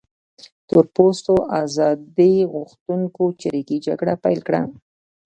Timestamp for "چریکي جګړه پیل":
3.41-4.39